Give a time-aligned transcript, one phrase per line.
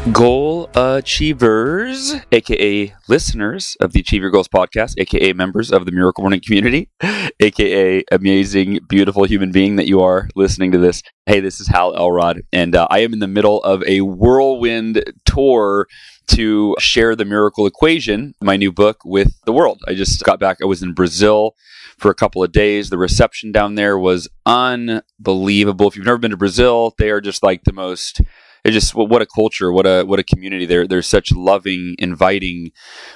[0.00, 6.22] Goal achievers, aka listeners of the Achieve Your Goals podcast, aka members of the Miracle
[6.22, 6.88] Morning community,
[7.40, 11.02] aka amazing, beautiful human being that you are listening to this.
[11.26, 15.04] Hey, this is Hal Elrod, and uh, I am in the middle of a whirlwind
[15.26, 15.86] tour
[16.28, 19.82] to share the miracle equation, my new book, with the world.
[19.86, 20.56] I just got back.
[20.62, 21.56] I was in Brazil
[21.98, 22.88] for a couple of days.
[22.88, 25.88] The reception down there was unbelievable.
[25.88, 28.22] If you've never been to Brazil, they are just like the most
[28.64, 30.66] it just what a culture, what a what a community.
[30.66, 32.72] They're they're such loving, inviting,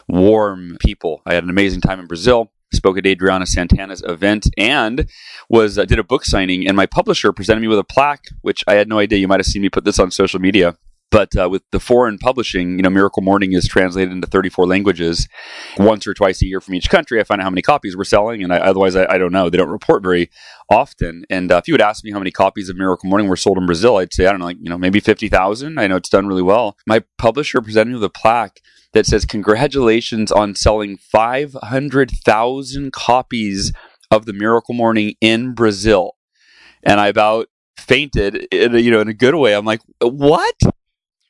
[0.08, 1.22] warm people.
[1.26, 2.50] I had an amazing time in Brazil.
[2.72, 5.08] Spoke at Adriana Santana's event and
[5.48, 6.66] was uh, did a book signing.
[6.66, 9.18] And my publisher presented me with a plaque, which I had no idea.
[9.18, 10.76] You might have seen me put this on social media.
[11.14, 15.28] But uh, with the foreign publishing, you know, Miracle Morning is translated into 34 languages
[15.78, 17.20] once or twice a year from each country.
[17.20, 19.48] I find out how many copies we're selling, and I, otherwise, I, I, don't know.
[19.48, 20.28] They don't report very
[20.68, 21.24] often.
[21.30, 23.58] And uh, if you would ask me how many copies of Miracle Morning were sold
[23.58, 25.78] in Brazil, I'd say, I don't know, like, you know, maybe 50,000.
[25.78, 26.76] I know it's done really well.
[26.84, 28.60] My publisher presented me with a plaque
[28.92, 33.72] that says, Congratulations on selling 500,000 copies
[34.10, 36.16] of the Miracle Morning in Brazil.
[36.82, 39.54] And I about fainted in a, you know in a good way.
[39.54, 40.56] I'm like, what?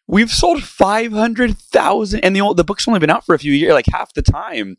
[0.07, 3.87] We've sold 500,000 and the, the book's only been out for a few years, like
[3.91, 4.77] half the time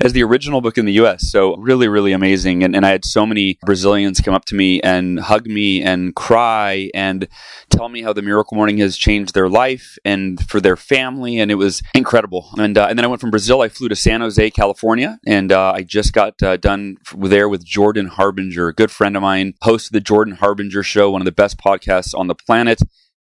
[0.00, 1.30] as the original book in the US.
[1.30, 2.64] So really, really amazing.
[2.64, 6.12] And, and I had so many Brazilians come up to me and hug me and
[6.16, 7.28] cry and
[7.70, 11.38] tell me how the Miracle Morning has changed their life and for their family.
[11.38, 12.50] And it was incredible.
[12.58, 13.62] And, uh, and then I went from Brazil.
[13.62, 17.64] I flew to San Jose, California, and uh, I just got uh, done there with
[17.64, 21.26] Jordan Harbinger, a good friend of mine, host of the Jordan Harbinger Show, one of
[21.26, 22.80] the best podcasts on the planet.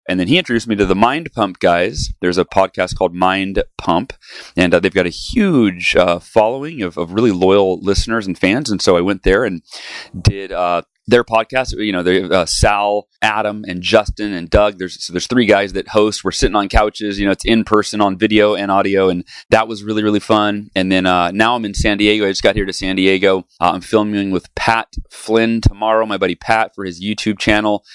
[0.07, 2.13] And then he introduced me to the Mind Pump guys.
[2.22, 4.13] There's a podcast called Mind Pump,
[4.56, 8.69] and uh, they've got a huge uh, following of, of really loyal listeners and fans.
[8.69, 9.62] And so I went there and
[10.19, 11.73] did uh, their podcast.
[11.78, 14.78] You know, they uh, Sal, Adam, and Justin and Doug.
[14.78, 16.23] There's so there's three guys that host.
[16.23, 17.19] We're sitting on couches.
[17.19, 20.69] You know, it's in person on video and audio, and that was really really fun.
[20.75, 22.25] And then uh, now I'm in San Diego.
[22.25, 23.40] I just got here to San Diego.
[23.59, 26.06] Uh, I'm filming with Pat Flynn tomorrow.
[26.06, 27.85] My buddy Pat for his YouTube channel,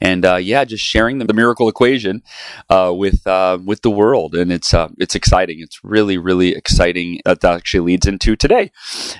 [0.00, 2.22] and uh, yeah, just sharing the, the miracle equation
[2.68, 5.58] uh, with uh, with the world, and it's it's exciting.
[5.60, 7.20] It's really really exciting.
[7.24, 8.70] That actually leads into today.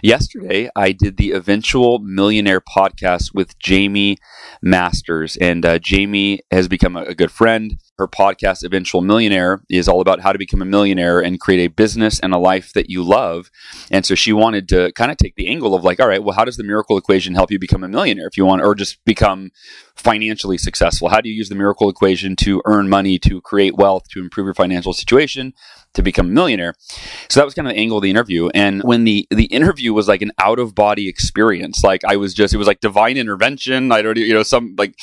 [0.03, 4.19] Yesterday, I did the eventual millionaire podcast with Jamie
[4.63, 5.37] Masters.
[5.41, 7.79] And uh, Jamie has become a, a good friend.
[8.01, 11.69] Her podcast, Eventual Millionaire, is all about how to become a millionaire and create a
[11.69, 13.51] business and a life that you love.
[13.91, 16.35] And so she wanted to kind of take the angle of like, all right, well,
[16.35, 19.05] how does the miracle equation help you become a millionaire if you want, or just
[19.05, 19.51] become
[19.97, 21.11] financially successful?
[21.11, 24.47] How do you use the miracle equation to earn money, to create wealth, to improve
[24.47, 25.53] your financial situation,
[25.93, 26.73] to become a millionaire?
[27.29, 28.49] So that was kind of the angle of the interview.
[28.55, 32.33] And when the the interview was like an out of body experience, like I was
[32.33, 33.93] just it was like divine intervention.
[33.93, 34.95] I don't you know some like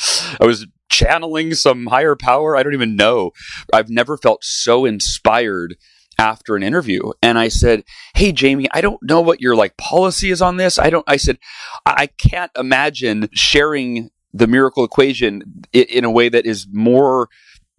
[0.42, 2.56] I was channeling some higher power.
[2.56, 3.32] I don't even know.
[3.74, 5.76] I've never felt so inspired
[6.20, 7.84] after an interview and I said,
[8.16, 10.80] Hey, Jamie, I don't know what your like policy is on this.
[10.80, 11.38] I don't, I said,
[11.86, 17.30] I can't imagine sharing the miracle equation in a way that is more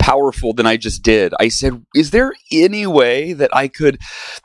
[0.09, 1.35] powerful than I just did.
[1.39, 3.99] I said, "Is there any way that I could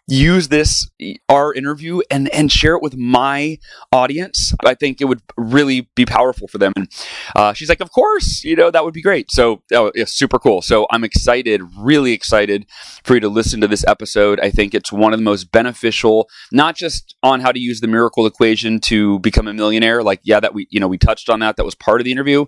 [0.07, 0.90] use this
[1.29, 3.57] our interview and and share it with my
[3.91, 4.53] audience?
[4.66, 6.88] I think it would really be powerful for them." And
[7.35, 10.38] uh, she's like, "Of course, you know that would be great." So, oh, yeah, super
[10.38, 10.62] cool.
[10.62, 12.66] So I'm excited, really excited
[13.06, 14.41] for you to listen to this episode.
[14.41, 17.88] I think it's one of the most beneficial, not just on how to use the
[17.88, 20.03] miracle equation to become a millionaire.
[20.03, 21.56] Like, yeah, that we you know we touched on that.
[21.56, 22.45] That was part of the interview,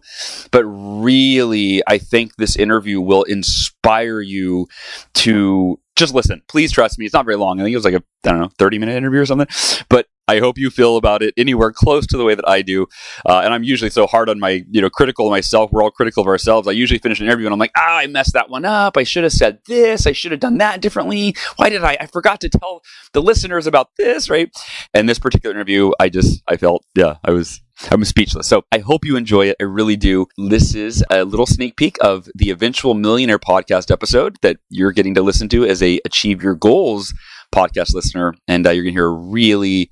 [0.51, 4.67] but really, I think this interview will inspire you
[5.15, 6.41] to just listen.
[6.47, 7.05] Please trust me.
[7.05, 7.59] It's not very long.
[7.59, 9.47] I think it was like a, I don't know, 30 minute interview or something.
[9.89, 12.87] But I hope you feel about it anywhere close to the way that I do.
[13.25, 15.71] Uh, and I'm usually so hard on my, you know, critical of myself.
[15.71, 16.67] We're all critical of ourselves.
[16.67, 18.97] I usually finish an interview and I'm like, ah, I messed that one up.
[18.97, 20.07] I should have said this.
[20.07, 21.35] I should have done that differently.
[21.57, 21.97] Why did I?
[21.99, 22.81] I forgot to tell
[23.13, 24.49] the listeners about this, right?
[24.93, 27.61] And this particular interview, I just, I felt, yeah, I was
[27.91, 28.47] I'm speechless.
[28.47, 29.57] So I hope you enjoy it.
[29.59, 30.27] I really do.
[30.37, 35.15] This is a little sneak peek of the eventual millionaire podcast episode that you're getting
[35.15, 37.13] to listen to as a achieve your goals
[37.53, 38.33] podcast listener.
[38.47, 39.91] And uh, you're going to hear a really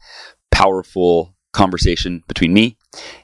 [0.51, 2.77] powerful conversation between me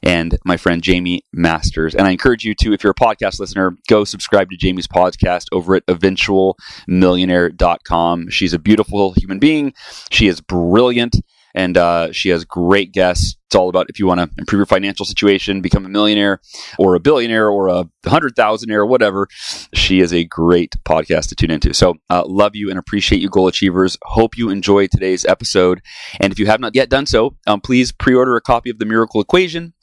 [0.04, 1.96] and my friend Jamie Masters.
[1.96, 5.46] And I encourage you to, if you're a podcast listener, go subscribe to Jamie's podcast
[5.52, 8.30] over at eventualmillionaire.com.
[8.30, 9.74] She's a beautiful human being.
[10.12, 11.16] She is brilliant
[11.54, 13.36] and uh, she has great guests.
[13.48, 16.40] It's all about if you want to improve your financial situation, become a millionaire
[16.78, 19.28] or a billionaire or a hundred thousandaire or whatever.
[19.74, 21.74] She is a great podcast to tune into.
[21.74, 23.98] So, uh, love you and appreciate you, goal achievers.
[24.04, 25.82] Hope you enjoyed today's episode.
[26.20, 28.86] And if you have not yet done so, um, please pre-order a copy of the
[28.86, 29.74] Miracle Equation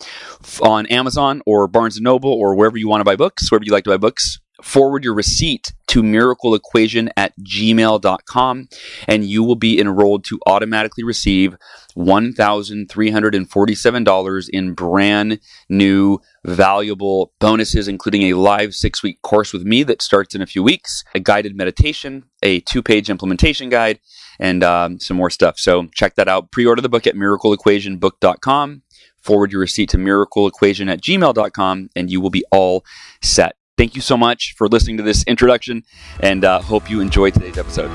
[0.62, 3.72] on Amazon or Barnes and Noble or wherever you want to buy books, wherever you
[3.72, 8.68] like to buy books forward your receipt to miracleequation at gmail.com
[9.06, 11.56] and you will be enrolled to automatically receive
[11.96, 20.02] $1,347 in brand new valuable bonuses, including a live six week course with me that
[20.02, 24.00] starts in a few weeks, a guided meditation, a two page implementation guide,
[24.40, 25.60] and um, some more stuff.
[25.60, 26.50] So check that out.
[26.50, 28.82] Pre order the book at miracleequationbook.com.
[29.20, 32.84] Forward your receipt to miracleequation at gmail.com and you will be all
[33.22, 33.55] set.
[33.76, 35.84] Thank you so much for listening to this introduction
[36.20, 37.90] and uh, hope you enjoy today's episode.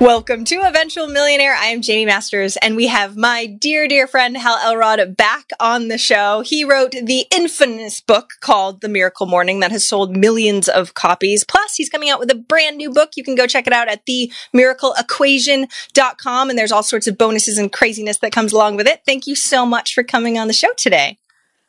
[0.00, 1.54] Welcome to Eventual Millionaire.
[1.54, 5.88] I am Jamie Masters, and we have my dear, dear friend Hal Elrod back on
[5.88, 6.40] the show.
[6.40, 11.44] He wrote the infamous book called The Miracle Morning that has sold millions of copies.
[11.44, 13.10] Plus, he's coming out with a brand new book.
[13.14, 17.70] You can go check it out at themiracleequation.com, and there's all sorts of bonuses and
[17.70, 19.02] craziness that comes along with it.
[19.04, 21.18] Thank you so much for coming on the show today.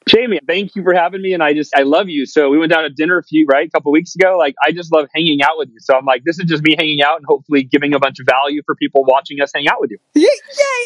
[0.07, 1.33] Jamie, thank you for having me.
[1.33, 2.25] And I just, I love you.
[2.25, 3.67] So we went down to dinner a few, right?
[3.67, 4.35] A couple weeks ago.
[4.37, 5.79] Like, I just love hanging out with you.
[5.79, 8.25] So I'm like, this is just me hanging out and hopefully giving a bunch of
[8.25, 9.97] value for people watching us hang out with you.
[10.15, 10.27] Yay.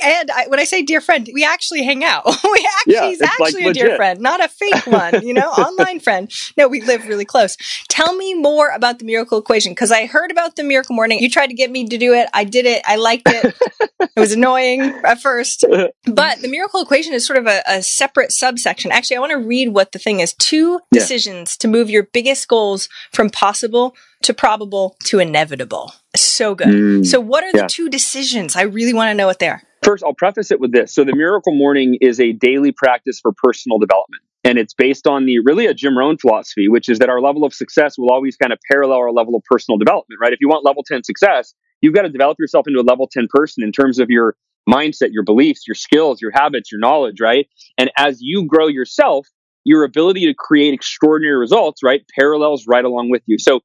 [0.04, 2.26] And I, when I say dear friend, we actually hang out.
[2.44, 5.50] we actually, yeah, he's actually like a dear friend, not a fake one, you know,
[5.50, 6.32] online friend.
[6.58, 7.56] No, we live really close.
[7.88, 9.74] Tell me more about the miracle equation.
[9.76, 11.20] Cause I heard about the miracle morning.
[11.20, 12.28] You tried to get me to do it.
[12.34, 12.82] I did it.
[12.86, 13.56] I liked it.
[14.00, 15.64] it was annoying at first,
[16.06, 18.92] but the miracle equation is sort of a, a separate subsection.
[18.92, 20.34] Actually, actually, I want to read what the thing is.
[20.34, 21.00] Two yeah.
[21.00, 25.94] decisions to move your biggest goals from possible to probable to inevitable.
[26.16, 26.68] So good.
[26.68, 28.56] Mm, so, what are the two decisions?
[28.56, 29.62] I really want to know what they are.
[29.84, 30.94] First, I'll preface it with this.
[30.94, 34.24] So, the Miracle Morning is a daily practice for personal development.
[34.44, 37.44] And it's based on the really a Jim Rohn philosophy, which is that our level
[37.44, 40.34] of success will always kind of parallel our level of personal development, right?
[40.34, 43.28] If you want level 10 success, you've got to develop yourself into a level 10
[43.30, 44.36] person in terms of your
[44.70, 47.48] mindset, your beliefs, your skills, your habits, your knowledge, right?
[47.78, 49.28] And as you grow yourself,
[49.64, 53.38] your ability to create extraordinary results, right, parallels right along with you.
[53.40, 53.62] So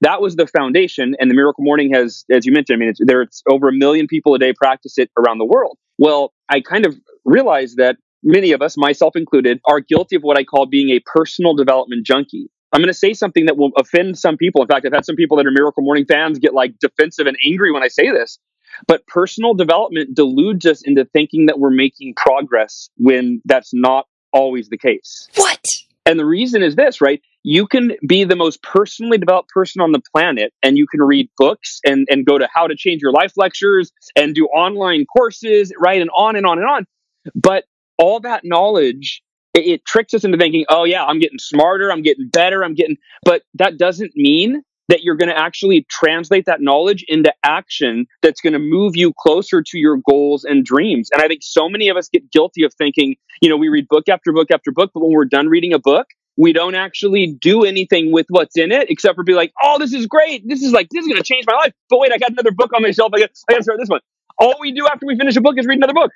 [0.00, 1.14] that was the foundation.
[1.18, 4.06] And the Miracle Morning has, as you mentioned, I mean, it's, there's over a million
[4.06, 5.78] people a day practice it around the world.
[5.98, 10.38] Well, I kind of realized that many of us, myself included, are guilty of what
[10.38, 12.48] I call being a personal development junkie.
[12.72, 14.62] I'm going to say something that will offend some people.
[14.62, 17.36] In fact, I've had some people that are Miracle Morning fans get like defensive and
[17.46, 18.38] angry when I say this.
[18.86, 24.68] But personal development deludes us into thinking that we're making progress when that's not always
[24.68, 25.28] the case.
[25.36, 25.76] What?
[26.04, 27.20] And the reason is this, right?
[27.44, 31.28] You can be the most personally developed person on the planet and you can read
[31.36, 35.72] books and, and go to how to change your life lectures and do online courses,
[35.78, 36.00] right?
[36.00, 36.86] And on and on and on.
[37.34, 37.64] But
[37.98, 39.22] all that knowledge,
[39.54, 42.74] it, it tricks us into thinking, oh yeah, I'm getting smarter, I'm getting better, I'm
[42.74, 48.06] getting, but that doesn't mean that you're going to actually translate that knowledge into action
[48.20, 51.08] that's going to move you closer to your goals and dreams.
[51.12, 53.88] And I think so many of us get guilty of thinking, you know, we read
[53.88, 57.34] book after book after book, but when we're done reading a book, we don't actually
[57.40, 60.46] do anything with what's in it except for be like, oh, this is great.
[60.48, 61.72] This is like, this is going to change my life.
[61.90, 63.12] But wait, I got another book on my shelf.
[63.14, 64.00] I got, I got to start this one.
[64.38, 66.10] All we do after we finish a book is read another book.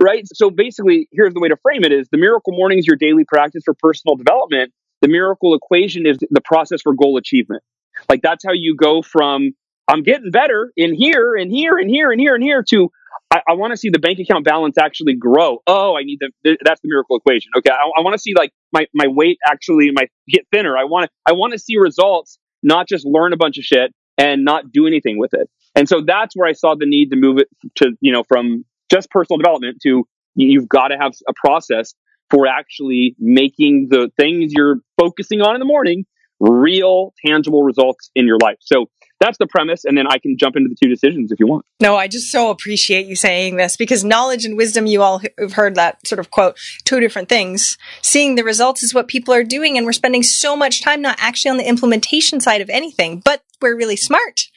[0.00, 0.26] Right.
[0.34, 3.24] So basically, here's the way to frame it is the miracle morning is your daily
[3.24, 4.72] practice for personal development.
[5.00, 7.62] The miracle equation is the process for goal achievement.
[8.08, 9.52] Like that's how you go from
[9.88, 12.90] I'm getting better in here and here and here and here and here to
[13.30, 15.58] I, I want to see the bank account balance actually grow.
[15.66, 17.50] Oh, I need the that's the miracle equation.
[17.56, 20.76] Okay, I, I want to see like my my weight actually my get thinner.
[20.76, 23.92] I want to I want to see results, not just learn a bunch of shit
[24.18, 25.48] and not do anything with it.
[25.74, 28.64] And so that's where I saw the need to move it to you know from
[28.90, 31.94] just personal development to you've got to have a process
[32.30, 36.04] for actually making the things you're focusing on in the morning
[36.42, 38.56] real, tangible results in your life.
[38.60, 38.88] So
[39.22, 39.84] that's the premise.
[39.84, 41.64] And then I can jump into the two decisions if you want.
[41.80, 45.52] No, I just so appreciate you saying this because knowledge and wisdom, you all have
[45.52, 47.78] heard that sort of quote, two different things.
[48.02, 49.76] Seeing the results is what people are doing.
[49.76, 53.44] And we're spending so much time not actually on the implementation side of anything, but
[53.60, 54.48] we're really smart.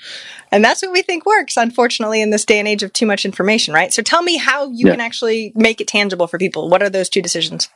[0.51, 3.23] And that's what we think works, unfortunately, in this day and age of too much
[3.23, 3.93] information, right?
[3.93, 4.93] So tell me how you yeah.
[4.93, 6.69] can actually make it tangible for people.
[6.69, 7.69] What are those two decisions?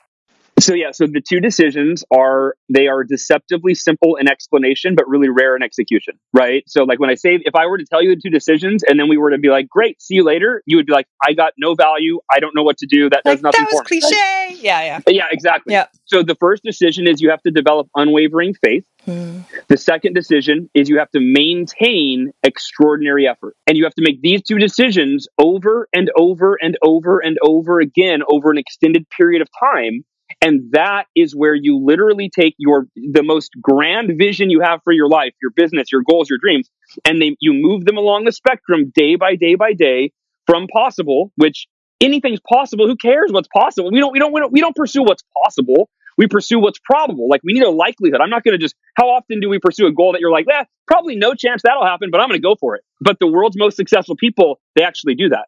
[0.59, 5.29] So yeah, so the two decisions are they are deceptively simple in explanation, but really
[5.29, 6.63] rare in execution, right?
[6.67, 8.99] So like when I say if I were to tell you the two decisions and
[8.99, 11.33] then we were to be like, great, see you later, you would be like, I
[11.33, 13.85] got no value, I don't know what to do, that does nothing that was for
[13.85, 14.09] cliche.
[14.09, 14.17] me.
[14.17, 14.57] Right?
[14.59, 15.73] Yeah, yeah, yeah, exactly.
[15.73, 15.85] Yeah.
[16.05, 18.83] So the first decision is you have to develop unwavering faith.
[19.05, 19.39] Hmm.
[19.69, 24.21] The second decision is you have to maintain extraordinary effort, and you have to make
[24.21, 29.41] these two decisions over and over and over and over again over an extended period
[29.41, 30.03] of time
[30.41, 34.93] and that is where you literally take your the most grand vision you have for
[34.93, 36.69] your life, your business, your goals, your dreams,
[37.05, 40.11] and they you move them along the spectrum day by day by day
[40.47, 41.67] from possible, which
[42.01, 42.87] anything's possible.
[42.87, 43.91] Who cares what's possible?
[43.91, 45.89] We don't we don't we don't, we don't pursue what's possible.
[46.17, 47.29] We pursue what's probable.
[47.29, 48.19] Like we need a likelihood.
[48.21, 48.75] I'm not going to just.
[48.95, 51.85] How often do we pursue a goal that you're like, eh, probably no chance that'll
[51.85, 52.83] happen, but I'm going to go for it.
[52.99, 55.47] But the world's most successful people, they actually do that.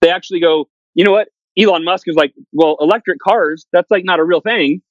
[0.00, 1.28] They actually go, you know what?
[1.60, 4.82] Elon Musk is like, well, electric cars, that's like not a real thing.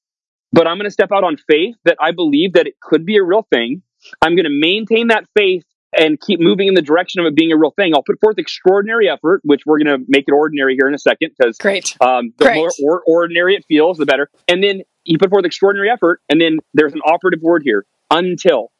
[0.51, 3.17] But I'm going to step out on faith that I believe that it could be
[3.17, 3.83] a real thing.
[4.21, 5.63] I'm going to maintain that faith
[5.97, 7.93] and keep moving in the direction of it being a real thing.
[7.95, 10.99] I'll put forth extraordinary effort, which we're going to make it ordinary here in a
[10.99, 11.95] second because great.
[12.01, 12.55] Um, the Great.
[12.57, 14.29] more or- ordinary it feels, the better.
[14.47, 18.71] And then you put forth extraordinary effort, and then there's an operative word here: until.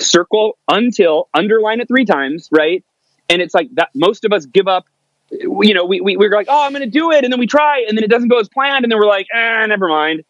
[0.00, 2.84] Circle until, underline it three times, right?
[3.28, 3.88] And it's like that.
[3.94, 4.84] Most of us give up
[5.30, 7.24] you know, we, we, we're like, oh, I'm going to do it.
[7.24, 8.84] And then we try, and then it doesn't go as planned.
[8.84, 10.24] And then we're like, eh, never mind.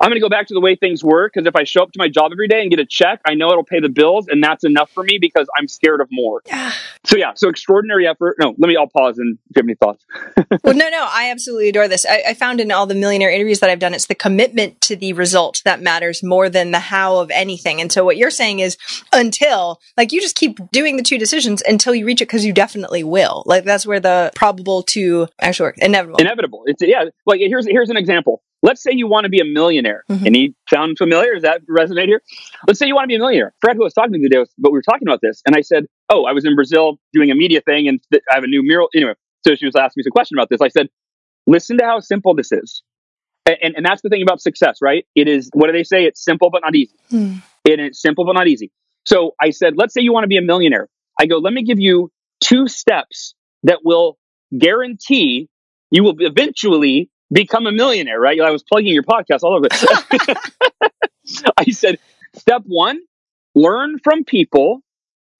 [0.00, 1.92] I'm going to go back to the way things were because if I show up
[1.92, 4.28] to my job every day and get a check, I know it'll pay the bills,
[4.28, 6.42] and that's enough for me because I'm scared of more.
[7.04, 8.36] so yeah, so extraordinary effort.
[8.38, 8.76] No, let me.
[8.76, 10.04] I'll pause and give me thoughts.
[10.62, 12.06] well, no, no, I absolutely adore this.
[12.06, 14.94] I, I, found in all the millionaire interviews that I've done, it's the commitment to
[14.94, 17.80] the result that matters more than the how of anything.
[17.80, 18.76] And so what you're saying is
[19.12, 22.52] until, like, you just keep doing the two decisions until you reach it because you
[22.52, 23.42] definitely will.
[23.46, 25.78] Like that's where the probable to actually work.
[25.78, 26.20] Inevitable.
[26.20, 26.62] Inevitable.
[26.66, 27.06] It's yeah.
[27.26, 30.02] Like here's here's an example Let's say you want to be a millionaire.
[30.10, 30.26] Mm-hmm.
[30.26, 31.34] Any sound familiar?
[31.34, 32.20] Does that resonate here?
[32.66, 33.54] Let's say you want to be a millionaire.
[33.60, 35.84] Fred, who was talking to today, but we were talking about this, and I said,
[36.08, 38.62] "Oh, I was in Brazil doing a media thing, and th- I have a new
[38.62, 39.14] mural." Anyway,
[39.46, 40.60] so she was asking me some question about this.
[40.60, 40.88] I said,
[41.46, 42.82] "Listen to how simple this is."
[43.62, 45.06] And, and that's the thing about success, right?
[45.14, 46.04] It is, what do they say?
[46.04, 46.94] It's simple but not easy.
[47.10, 47.42] Mm.
[47.64, 48.70] It is simple but not easy.
[49.06, 50.88] So I said, let's say you want to be a millionaire.
[51.18, 52.10] I go, let me give you
[52.40, 54.18] two steps that will
[54.56, 55.48] guarantee
[55.90, 58.40] you will eventually become a millionaire, right?
[58.40, 59.68] I was plugging your podcast all over.
[61.58, 61.98] I said,
[62.34, 63.00] step one,
[63.54, 64.80] learn from people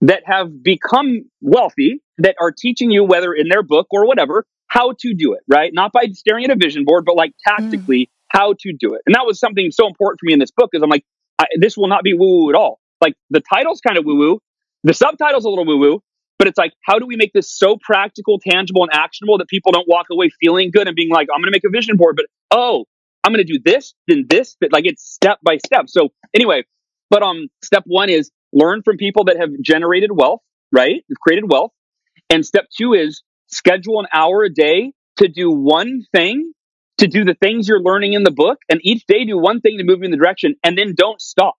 [0.01, 4.93] that have become wealthy that are teaching you, whether in their book or whatever, how
[5.01, 5.71] to do it, right?
[5.73, 8.09] Not by staring at a vision board, but like tactically mm.
[8.29, 9.03] how to do it.
[9.07, 11.05] And that was something so important for me in this book because I'm like,
[11.39, 12.79] I, this will not be woo woo at all.
[13.01, 14.41] Like the title's kind of woo woo,
[14.85, 16.03] the subtitle's a little woo woo,
[16.39, 19.73] but it's like, how do we make this so practical, tangible, and actionable that people
[19.73, 22.17] don't walk away feeling good and being like, I'm going to make a vision board,
[22.17, 22.85] but oh,
[23.25, 25.89] I'm going to do this, then this, but like it's step by step.
[25.89, 26.65] So anyway,
[27.11, 30.41] but um, step one is learn from people that have generated wealth,
[30.73, 31.05] right?
[31.09, 31.73] Have created wealth.
[32.31, 36.53] And step two is schedule an hour a day to do one thing,
[36.99, 39.79] to do the things you're learning in the book, and each day do one thing
[39.79, 41.55] to move in the direction, and then don't stop.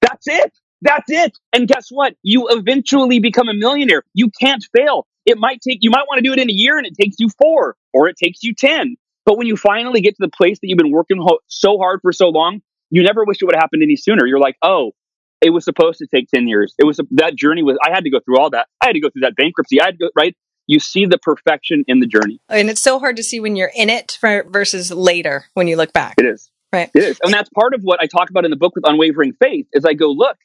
[0.00, 0.52] That's it.
[0.82, 1.38] That's it.
[1.52, 2.14] And guess what?
[2.22, 4.02] You eventually become a millionaire.
[4.14, 5.06] You can't fail.
[5.26, 7.16] It might take, you might want to do it in a year and it takes
[7.18, 8.96] you four or it takes you 10.
[9.26, 12.00] But when you finally get to the place that you've been working ho- so hard
[12.02, 14.26] for so long, you never wish it would have happened any sooner.
[14.26, 14.92] You're like, oh,
[15.40, 16.74] it was supposed to take 10 years.
[16.78, 18.66] It was that journey was, I had to go through all that.
[18.82, 19.80] I had to go through that bankruptcy.
[19.80, 20.36] I had to go, right?
[20.66, 22.40] You see the perfection in the journey.
[22.48, 25.76] And it's so hard to see when you're in it for, versus later when you
[25.76, 26.14] look back.
[26.18, 26.50] It is.
[26.72, 26.90] Right.
[26.94, 27.20] It is.
[27.22, 29.84] And that's part of what I talk about in the book with unwavering faith is
[29.84, 30.36] I go, look,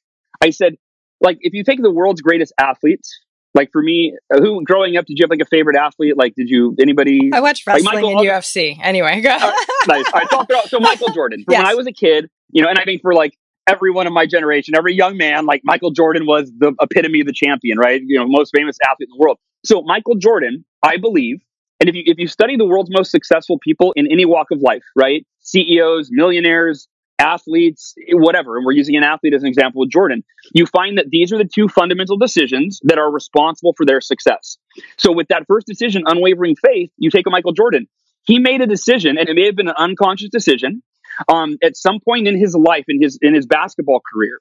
[0.43, 0.75] I said,
[1.21, 3.09] like, if you take the world's greatest athletes,
[3.55, 6.17] like for me, uh, who growing up, did you have like a favorite athlete?
[6.17, 7.31] Like, did you anybody?
[7.33, 8.77] I watched wrestling like Michael, and UFC.
[8.81, 9.29] Anyway, go.
[9.29, 9.53] Uh,
[9.87, 10.05] nice.
[10.13, 11.45] All right, so, so Michael Jordan.
[11.47, 11.59] Yes.
[11.59, 13.33] When I was a kid, you know, and I think for like
[13.67, 17.33] everyone of my generation, every young man, like Michael Jordan was the epitome of the
[17.33, 18.01] champion, right?
[18.05, 19.37] You know, most famous athlete in the world.
[19.63, 21.37] So Michael Jordan, I believe,
[21.79, 24.59] and if you if you study the world's most successful people in any walk of
[24.61, 25.25] life, right?
[25.39, 26.89] CEOs, millionaires,
[27.19, 31.10] athletes, whatever, and we're using an athlete as an example with Jordan, you find that
[31.10, 34.57] these are the two fundamental decisions that are responsible for their success.
[34.98, 37.88] So with that first decision, unwavering faith, you take a Michael Jordan.
[38.25, 40.81] He made a decision, and it may have been an unconscious decision,
[41.29, 44.39] um, at some point in his life, in his in his basketball career,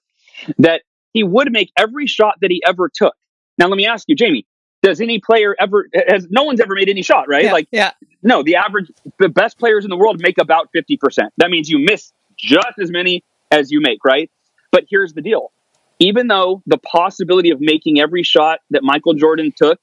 [0.59, 3.15] that he would make every shot that he ever took.
[3.59, 4.47] Now, let me ask you, Jamie.
[4.83, 7.45] Does any player ever has no one's ever made any shot, right?
[7.45, 7.93] Yeah, like, yeah.
[8.23, 11.31] no, the average, the best players in the world make about 50%.
[11.39, 14.31] That means you miss just as many as you make, right?
[14.73, 15.53] But here's the deal.
[16.01, 19.79] Even though the possibility of making every shot that Michael Jordan took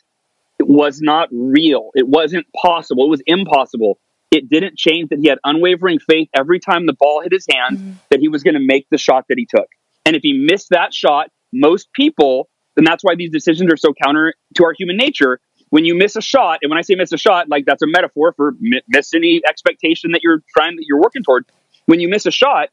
[0.60, 3.98] was not real, it wasn't possible, it was impossible.
[4.32, 7.78] it didn't change that he had unwavering faith every time the ball hit his hand
[7.78, 7.92] mm-hmm.
[8.10, 9.68] that he was going to make the shot that he took.
[10.06, 13.94] And if he missed that shot, most people, and that's why these decisions are so
[14.04, 15.40] counter to our human nature.
[15.70, 17.88] When you miss a shot, and when I say miss a shot, like that's a
[17.88, 18.56] metaphor for
[18.90, 21.46] miss any expectation that you're trying that you're working toward.
[21.92, 22.70] When you miss a shot,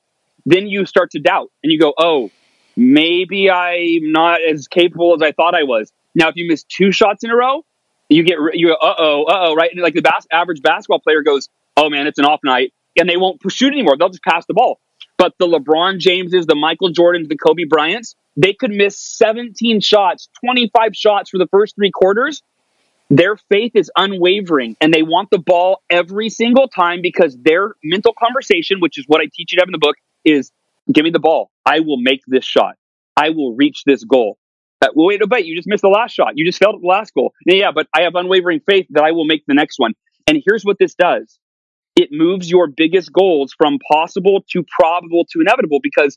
[0.46, 2.30] then you start to doubt and you go, "Oh,
[2.76, 6.92] maybe I'm not as capable as I thought I was." Now, if you miss two
[6.92, 7.64] shots in a row,
[8.08, 9.72] you get you uh oh, uh oh, right?
[9.72, 13.08] And like the bas- average basketball player goes, oh man, it's an off night, and
[13.08, 13.96] they won't shoot anymore.
[13.96, 14.78] They'll just pass the ball.
[15.16, 20.28] But the LeBron Jameses, the Michael Jordans, the Kobe Bryants, they could miss 17 shots,
[20.44, 22.40] 25 shots for the first three quarters.
[23.10, 28.12] Their faith is unwavering and they want the ball every single time because their mental
[28.12, 30.52] conversation, which is what I teach you to have in the book, is
[30.92, 31.50] give me the ball.
[31.64, 32.76] I will make this shot.
[33.16, 34.38] I will reach this goal.
[34.82, 35.46] Uh, well, wait a bit.
[35.46, 36.32] You just missed the last shot.
[36.36, 37.32] You just failed at the last goal.
[37.46, 39.94] Yeah, but I have unwavering faith that I will make the next one.
[40.26, 41.38] And here's what this does
[41.96, 46.16] it moves your biggest goals from possible to probable to inevitable because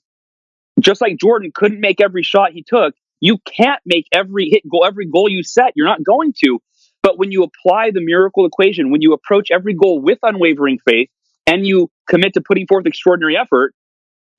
[0.80, 4.86] just like Jordan couldn't make every shot he took, you can't make every hit goal,
[4.86, 5.74] every goal you set.
[5.76, 6.60] You're not going to.
[7.04, 11.10] But when you apply the miracle equation, when you approach every goal with unwavering faith
[11.48, 13.74] and you commit to putting forth extraordinary effort,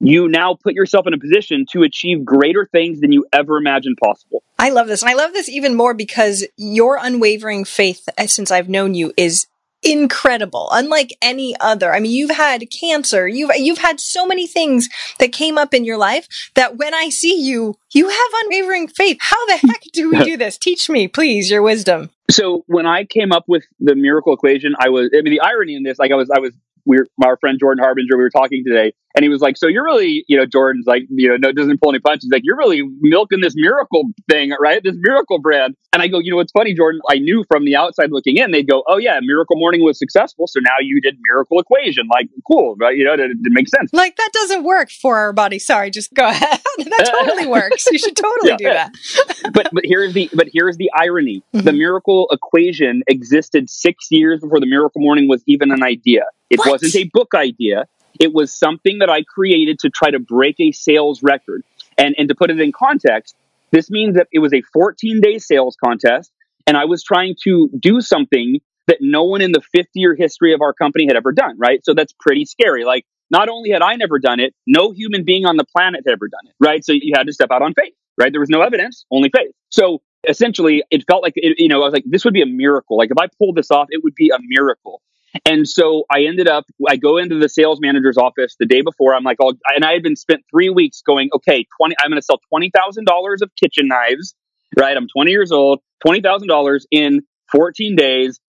[0.00, 3.96] you now put yourself in a position to achieve greater things than you ever imagined
[4.02, 4.42] possible.
[4.58, 5.02] I love this.
[5.02, 9.12] And I love this even more because your unwavering faith, uh, since I've known you,
[9.16, 9.46] is
[9.82, 11.92] incredible unlike any other.
[11.92, 13.26] I mean you've had cancer.
[13.26, 17.08] You've you've had so many things that came up in your life that when i
[17.08, 19.18] see you you have unwavering faith.
[19.20, 20.58] How the heck do we do this?
[20.58, 22.10] Teach me please your wisdom.
[22.30, 25.74] So when i came up with the miracle equation i was i mean the irony
[25.74, 26.52] in this like i was i was
[26.84, 29.66] we were, our friend Jordan Harbinger, we were talking today, and he was like, "So
[29.66, 32.30] you're really, you know, Jordan's like, you know, no, doesn't pull any punches.
[32.32, 34.82] Like you're really milking this miracle thing, right?
[34.82, 37.00] This miracle brand." And I go, "You know, what's funny, Jordan?
[37.10, 40.46] I knew from the outside looking in, they'd go, "Oh yeah, Miracle Morning was successful,
[40.46, 42.06] so now you did Miracle Equation.
[42.10, 42.96] Like, cool, right?
[42.96, 43.90] You know, it, it makes sense.
[43.92, 45.58] Like that doesn't work for our body.
[45.58, 46.60] Sorry, just go ahead.
[46.78, 47.86] that totally works.
[47.90, 48.56] You should totally yeah.
[48.56, 48.92] do that.
[49.52, 51.64] but but here's the but here's the irony: mm-hmm.
[51.64, 56.22] the Miracle Equation existed six years before the Miracle Morning was even an idea.
[56.52, 56.72] It what?
[56.72, 57.86] wasn't a book idea.
[58.20, 61.64] It was something that I created to try to break a sales record.
[61.96, 63.34] And, and to put it in context,
[63.70, 66.30] this means that it was a 14 day sales contest.
[66.66, 70.52] And I was trying to do something that no one in the 50 year history
[70.52, 71.84] of our company had ever done, right?
[71.84, 72.84] So that's pretty scary.
[72.84, 76.12] Like, not only had I never done it, no human being on the planet had
[76.12, 76.84] ever done it, right?
[76.84, 78.30] So you had to step out on faith, right?
[78.30, 79.52] There was no evidence, only faith.
[79.70, 82.46] So essentially, it felt like, it, you know, I was like, this would be a
[82.46, 82.98] miracle.
[82.98, 85.00] Like, if I pulled this off, it would be a miracle.
[85.46, 89.14] And so I ended up, I go into the sales manager's office the day before.
[89.14, 92.20] I'm like, oh, and I had been spent three weeks going, okay, 20, I'm going
[92.20, 94.34] to sell $20,000 of kitchen knives,
[94.78, 94.96] right?
[94.96, 98.40] I'm 20 years old, $20,000 in 14 days.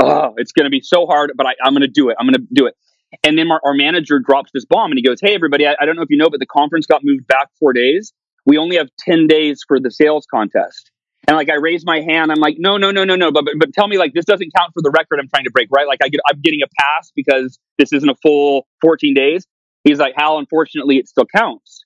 [0.00, 2.16] Oh, it's going to be so hard, but I, am going to do it.
[2.18, 2.74] I'm going to do it.
[3.22, 5.86] And then our, our, manager drops this bomb and he goes, Hey, everybody, I, I
[5.86, 8.12] don't know if you know, but the conference got moved back four days.
[8.44, 10.90] We only have 10 days for the sales contest.
[11.26, 13.32] And like I raise my hand, I'm like, no, no, no, no, no.
[13.32, 15.50] But, but but tell me like this doesn't count for the record I'm trying to
[15.50, 15.86] break, right?
[15.86, 19.46] Like I get I'm getting a pass because this isn't a full 14 days.
[19.84, 21.84] He's like, Hal, unfortunately, it still counts.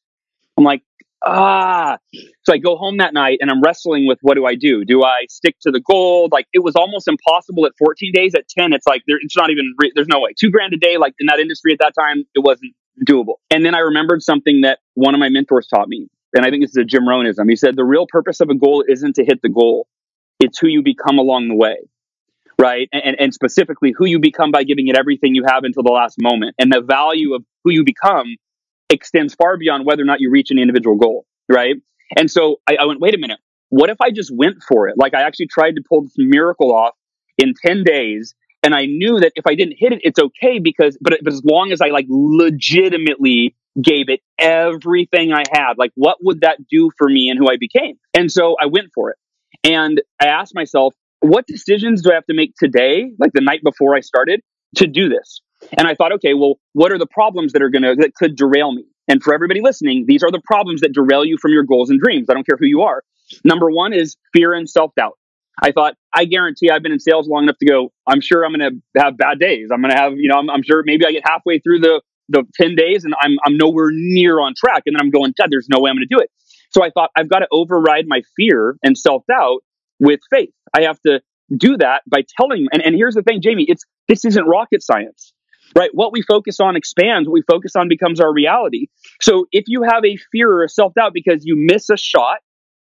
[0.57, 0.83] I'm like,
[1.25, 1.99] ah.
[2.45, 4.85] So I go home that night and I'm wrestling with what do I do?
[4.85, 6.29] Do I stick to the goal?
[6.33, 8.35] Like it was almost impossible at 14 days.
[8.35, 9.75] At 10, it's like there, it's not even.
[9.79, 10.31] Re- there's no way.
[10.39, 12.73] Two grand a day, like in that industry at that time, it wasn't
[13.09, 13.35] doable.
[13.51, 16.63] And then I remembered something that one of my mentors taught me and I think
[16.63, 17.49] this is a Jim Rohnism.
[17.49, 19.87] He said the real purpose of a goal isn't to hit the goal;
[20.41, 21.77] it's who you become along the way,
[22.59, 22.89] right?
[22.93, 26.17] And, and specifically who you become by giving it everything you have until the last
[26.21, 26.55] moment.
[26.59, 28.37] And the value of who you become
[28.91, 31.77] extends far beyond whether or not you reach an individual goal, right?
[32.17, 33.39] And so I, I went, wait a minute.
[33.71, 34.97] What if I just went for it?
[34.97, 36.95] Like I actually tried to pull this miracle off
[37.37, 40.99] in 10 days and I knew that if I didn't hit it, it's okay because,
[41.01, 45.75] but, but as long as I like legitimately gave it everything I had.
[45.79, 47.97] Like, what would that do for me and who I became?
[48.15, 49.17] And so I went for it.
[49.65, 53.61] And I asked myself, what decisions do I have to make today, like the night
[53.63, 54.41] before I started,
[54.77, 55.41] to do this?
[55.77, 58.37] And I thought, okay, well, what are the problems that are going to, that could
[58.37, 58.85] derail me?
[59.09, 61.99] And for everybody listening, these are the problems that derail you from your goals and
[61.99, 62.29] dreams.
[62.31, 63.03] I don't care who you are.
[63.45, 65.19] Number one is fear and self doubt.
[65.61, 68.55] I thought, I guarantee I've been in sales long enough to go, I'm sure I'm
[68.55, 69.71] going to have bad days.
[69.73, 72.01] I'm going to have, you know, I'm, I'm, sure maybe I get halfway through the
[72.29, 74.83] the 10 days and I'm, I'm nowhere near on track.
[74.87, 76.31] And then I'm going, God, there's no way I'm going to do it.
[76.71, 79.61] So I thought I've got to override my fear and self doubt
[79.99, 80.51] with faith.
[80.77, 81.21] I have to
[81.57, 85.33] do that by telling, and, and here's the thing, Jamie, it's, this isn't rocket science,
[85.77, 85.91] right?
[85.93, 87.27] What we focus on expands.
[87.27, 88.89] What we focus on becomes our reality.
[89.23, 92.39] So if you have a fear or a self doubt because you miss a shot,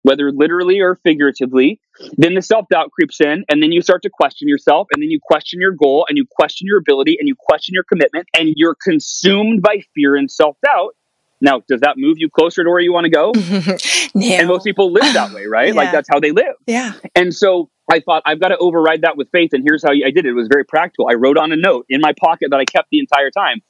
[0.04, 1.80] whether literally or figuratively,
[2.18, 5.10] then the self doubt creeps in, and then you start to question yourself, and then
[5.10, 8.54] you question your goal, and you question your ability, and you question your commitment, and
[8.56, 10.96] you're consumed by fear and self doubt.
[11.42, 13.32] Now, does that move you closer to where you want to go?
[14.16, 14.36] no.
[14.36, 15.70] And most people live that way, right?
[15.70, 15.74] yeah.
[15.74, 16.56] Like that's how they live.
[16.68, 16.94] Yeah.
[17.16, 19.52] And so I thought I've got to override that with faith.
[19.54, 20.30] And here's how I did it.
[20.30, 21.08] It was very practical.
[21.10, 23.62] I wrote on a note in my pocket that I kept the entire time.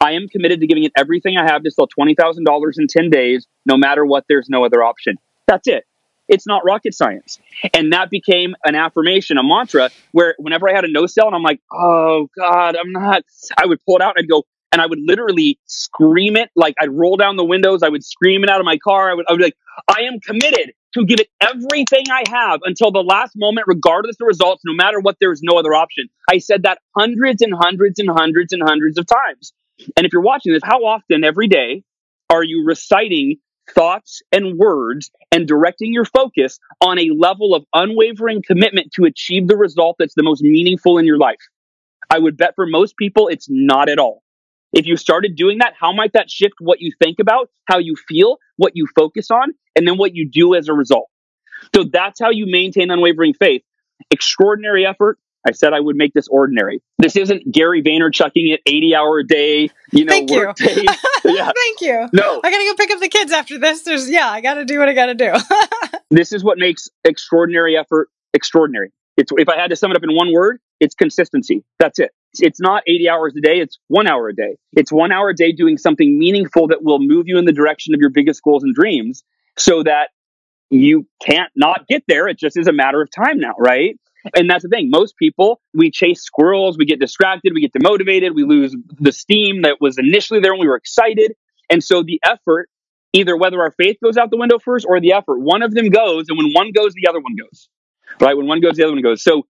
[0.00, 3.46] I am committed to giving it everything I have to sell $20,000 in 10 days.
[3.66, 5.16] No matter what, there's no other option.
[5.48, 5.84] That's it.
[6.28, 7.40] It's not rocket science.
[7.74, 11.34] And that became an affirmation, a mantra where whenever I had a no sell and
[11.34, 13.22] I'm like, oh God, I'm not,
[13.56, 16.50] I would pull it out and I'd go, and I would literally scream it.
[16.54, 17.82] Like I'd roll down the windows.
[17.82, 19.10] I would scream it out of my car.
[19.10, 19.56] I would, I would be like,
[19.88, 24.18] I am committed to give it everything I have until the last moment, regardless of
[24.18, 26.08] the results, no matter what, there's no other option.
[26.30, 29.54] I said that hundreds and hundreds and hundreds and hundreds of times.
[29.96, 31.84] And if you're watching this, how often every day
[32.30, 33.36] are you reciting
[33.74, 39.48] thoughts and words and directing your focus on a level of unwavering commitment to achieve
[39.48, 41.40] the result that's the most meaningful in your life?
[42.10, 44.22] I would bet for most people, it's not at all.
[44.72, 47.96] If you started doing that, how might that shift what you think about, how you
[48.08, 51.08] feel, what you focus on, and then what you do as a result?
[51.74, 53.62] So that's how you maintain unwavering faith.
[54.10, 55.18] Extraordinary effort.
[55.46, 56.82] I said I would make this ordinary.
[56.98, 60.52] This isn't Gary Vaynerchucking it 80 hour a day, you know, Thank you.
[61.24, 61.52] yeah.
[61.54, 62.08] Thank you.
[62.12, 62.40] No.
[62.42, 63.82] I gotta go pick up the kids after this.
[63.82, 65.32] There's yeah, I gotta do what I gotta do.
[66.10, 68.90] this is what makes extraordinary effort extraordinary.
[69.16, 71.64] It's if I had to sum it up in one word, it's consistency.
[71.78, 72.12] That's it.
[72.38, 74.56] It's not 80 hours a day, it's one hour a day.
[74.74, 77.94] It's one hour a day doing something meaningful that will move you in the direction
[77.94, 79.24] of your biggest goals and dreams
[79.56, 80.10] so that
[80.70, 82.28] you can't not get there.
[82.28, 83.98] It just is a matter of time now, right?
[84.34, 84.90] And that's the thing.
[84.90, 89.62] Most people, we chase squirrels, we get distracted, we get demotivated, we lose the steam
[89.62, 91.32] that was initially there when we were excited.
[91.70, 92.68] And so the effort,
[93.12, 95.88] either whether our faith goes out the window first or the effort, one of them
[95.88, 96.26] goes.
[96.28, 97.68] And when one goes, the other one goes,
[98.20, 98.36] right?
[98.36, 99.22] When one goes, the other one goes.
[99.22, 99.46] So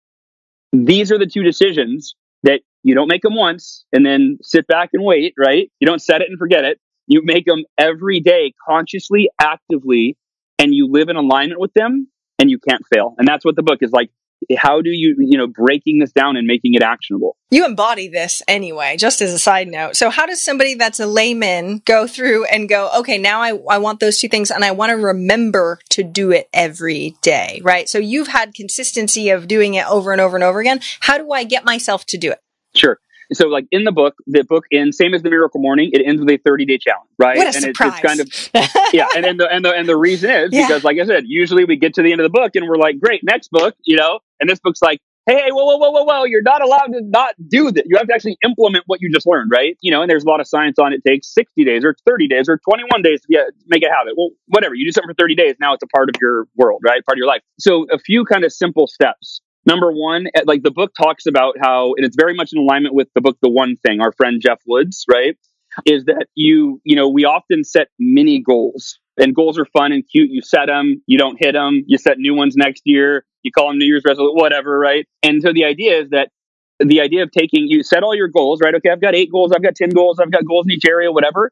[0.72, 4.90] these are the two decisions that you don't make them once and then sit back
[4.92, 5.70] and wait, right?
[5.81, 6.79] You don't set it and forget it.
[7.07, 10.16] You make them every day, consciously, actively,
[10.59, 13.14] and you live in alignment with them and you can't fail.
[13.18, 14.11] And that's what the book is like.
[14.56, 17.37] How do you, you know, breaking this down and making it actionable?
[17.50, 19.96] You embody this anyway, just as a side note.
[19.96, 23.78] So how does somebody that's a layman go through and go, okay, now I, I
[23.78, 27.88] want those two things and I want to remember to do it every day, right?
[27.88, 30.80] So you've had consistency of doing it over and over and over again.
[31.00, 32.40] How do I get myself to do it?
[32.74, 32.98] Sure.
[33.32, 35.90] So, like in the book, the book ends same as the Miracle Morning.
[35.92, 37.36] It ends with a 30 day challenge, right?
[37.36, 38.18] What a and surprise!
[38.18, 40.66] It's, it's kind of yeah, and, and the and the and the reason is yeah.
[40.66, 42.76] because, like I said, usually we get to the end of the book and we're
[42.76, 46.04] like, great, next book, you know, and this book's like, hey, whoa, whoa, whoa, whoa,
[46.04, 47.84] whoa, you're not allowed to not do that.
[47.86, 49.76] You have to actually implement what you just learned, right?
[49.80, 51.02] You know, and there's a lot of science on it.
[51.04, 54.14] it takes 60 days or 30 days or 21 days to get, make a habit.
[54.16, 54.74] Well, whatever.
[54.74, 57.04] You do something for 30 days, now it's a part of your world, right?
[57.04, 57.42] Part of your life.
[57.58, 61.57] So a few kind of simple steps Number one, eh, like the book talks about
[61.61, 64.40] how, and it's very much in alignment with the book, The One Thing, our friend
[64.40, 65.37] Geoff Woods, right?
[65.85, 70.05] Is that you, you know, we often set mini goals and goals are fun and
[70.11, 70.31] cute.
[70.31, 73.68] You set them, you don't hit them, you set new ones next year, you call
[73.68, 75.07] them New Year's resolution, whatever, right?
[75.22, 76.31] And so the idea is that
[76.79, 78.74] the idea of taking, you set all your goals, right?
[78.74, 81.11] Okay, I've got eight goals, I've got 10 goals, I've got goals in each area,
[81.11, 81.50] whatever.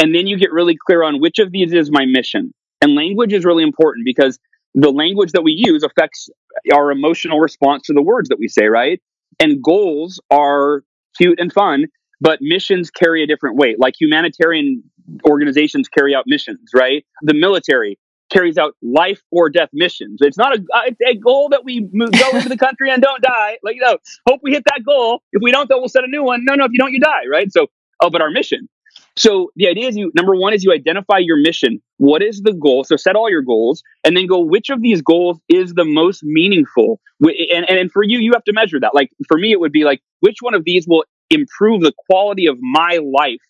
[0.00, 2.52] And then you get really clear on which of these is my mission.
[2.80, 4.38] And language is really important because
[4.74, 6.28] the language that we use affects
[6.72, 9.00] our emotional response to the words that we say, right?
[9.40, 10.82] And goals are
[11.16, 11.86] cute and fun,
[12.20, 13.78] but missions carry a different weight.
[13.78, 14.82] Like humanitarian
[15.28, 17.04] organizations carry out missions, right?
[17.22, 17.98] The military
[18.32, 20.18] carries out life or death missions.
[20.20, 23.22] It's not a, uh, a goal that we move, go into the country and don't
[23.22, 23.58] die.
[23.62, 25.22] Like, you know, hope we hit that goal.
[25.32, 26.44] If we don't, then we'll set a new one.
[26.44, 27.52] No, no, if you don't, you die, right?
[27.52, 27.66] So,
[28.02, 28.68] oh, but our mission.
[29.16, 31.80] So the idea is you, number one is you identify your mission.
[31.98, 32.82] What is the goal?
[32.82, 36.24] So set all your goals and then go, which of these goals is the most
[36.24, 37.00] meaningful?
[37.20, 38.94] And, and for you, you have to measure that.
[38.94, 42.46] Like for me, it would be like, which one of these will improve the quality
[42.46, 43.40] of my life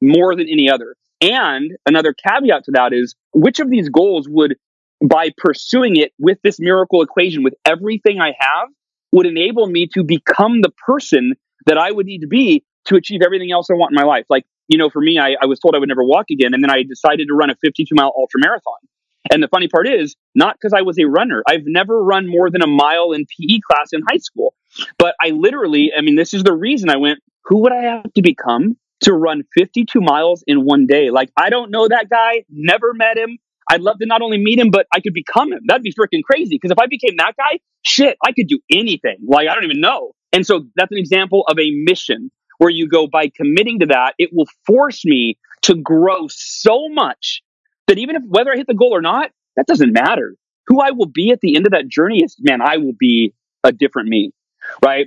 [0.00, 0.96] more than any other?
[1.20, 4.56] And another caveat to that is which of these goals would,
[5.04, 8.68] by pursuing it with this miracle equation, with everything I have,
[9.12, 11.34] would enable me to become the person
[11.66, 14.24] that I would need to be to achieve everything else I want in my life.
[14.28, 16.54] Like you know, for me, I, I was told I would never walk again.
[16.54, 18.78] And then I decided to run a 52 mile ultra marathon.
[19.30, 21.42] And the funny part is, not because I was a runner.
[21.46, 24.54] I've never run more than a mile in PE class in high school.
[24.98, 28.12] But I literally, I mean, this is the reason I went, who would I have
[28.14, 31.10] to become to run 52 miles in one day?
[31.10, 33.38] Like, I don't know that guy, never met him.
[33.70, 35.60] I'd love to not only meet him, but I could become him.
[35.66, 36.56] That'd be freaking crazy.
[36.56, 39.18] Because if I became that guy, shit, I could do anything.
[39.26, 40.12] Like, I don't even know.
[40.32, 44.14] And so that's an example of a mission where you go by committing to that,
[44.18, 47.42] it will force me to grow so much
[47.88, 50.34] that even if whether I hit the goal or not, that doesn't matter.
[50.68, 53.34] Who I will be at the end of that journey is, man, I will be
[53.64, 54.32] a different me,
[54.84, 55.06] right?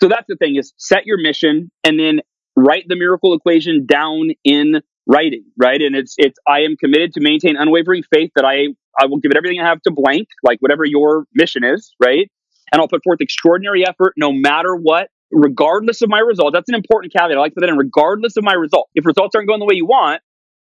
[0.00, 2.20] So that's the thing is set your mission and then
[2.56, 5.80] write the miracle equation down in writing, right?
[5.80, 9.30] And it's, it's, I am committed to maintain unwavering faith that I, I will give
[9.30, 12.30] it everything I have to blank, like whatever your mission is, right?
[12.70, 16.52] And I'll put forth extraordinary effort no matter what, regardless of my result.
[16.52, 17.36] That's an important caveat.
[17.36, 18.88] I like to put that in regardless of my result.
[18.94, 20.22] If results aren't going the way you want,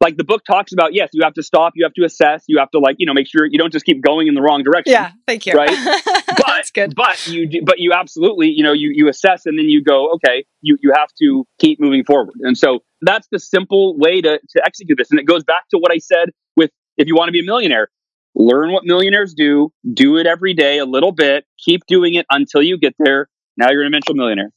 [0.01, 2.59] like the book talks about, yes, you have to stop, you have to assess, you
[2.59, 4.61] have to like, you know, make sure you don't just keep going in the wrong
[4.63, 4.91] direction.
[4.91, 5.53] Yeah, thank you.
[5.53, 5.69] Right.
[6.27, 6.93] but, That's good.
[6.95, 10.11] But you, do, but you absolutely, you know, you, you assess and then you go,
[10.15, 12.33] okay, you, you have to keep moving forward.
[12.41, 15.11] And so that's the simple way to, to execute this.
[15.11, 17.45] And it goes back to what I said with, if you want to be a
[17.45, 17.89] millionaire,
[18.35, 22.61] learn what millionaires do, do it every day a little bit, keep doing it until
[22.61, 23.29] you get there.
[23.57, 24.51] Now you're an eventual millionaire.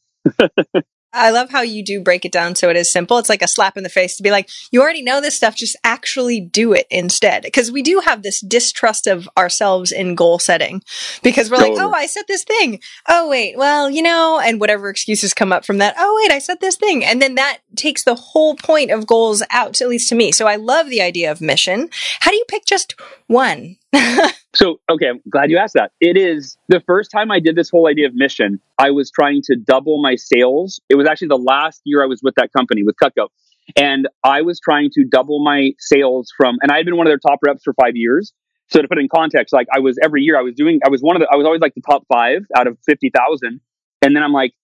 [1.12, 3.18] I love how you do break it down so it is simple.
[3.18, 5.56] It's like a slap in the face to be like, you already know this stuff,
[5.56, 7.42] just actually do it instead.
[7.42, 10.82] Because we do have this distrust of ourselves in goal setting
[11.22, 11.76] because we're totally.
[11.76, 12.80] like, oh, I set this thing.
[13.08, 15.94] Oh, wait, well, you know, and whatever excuses come up from that.
[15.98, 17.04] Oh, wait, I set this thing.
[17.04, 20.30] And then that takes the whole point of goals out, at least to me.
[20.30, 21.88] So I love the idea of mission.
[22.20, 22.94] How do you pick just
[23.28, 23.76] one?
[24.58, 25.92] so, okay, I'm glad you asked that.
[26.00, 29.40] It is the first time I did this whole idea of mission, I was trying
[29.44, 30.80] to double my sales.
[30.88, 33.28] It was actually the last year I was with that company, with Cutco.
[33.76, 37.10] And I was trying to double my sales from, and I had been one of
[37.10, 38.32] their top reps for five years.
[38.66, 41.02] So to put in context, like I was every year I was doing, I was
[41.02, 43.60] one of the, I was always like the top five out of 50,000.
[44.02, 44.54] And then I'm like,